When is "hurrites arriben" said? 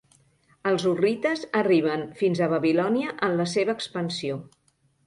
0.91-2.07